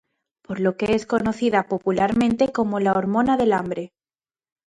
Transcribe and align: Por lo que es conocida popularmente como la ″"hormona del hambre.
Por 0.41 0.59
lo 0.61 0.77
que 0.77 0.95
es 0.95 1.05
conocida 1.05 1.67
popularmente 1.67 2.51
como 2.51 2.79
la 2.79 2.93
″"hormona 2.93 3.37
del 3.37 3.53
hambre. 3.53 3.93